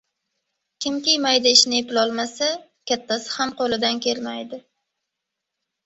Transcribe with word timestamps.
Kimki 0.81 1.13
mayda 1.25 1.47
ishni 1.57 1.77
eplolmasa, 1.83 2.49
kattasi 2.91 3.31
ham 3.37 3.55
qo‘lidan 3.63 4.05
kelmaydi. 4.11 4.65